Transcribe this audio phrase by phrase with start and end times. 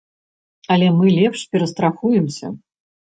[0.75, 2.47] Але мы лепш перастрахуемся.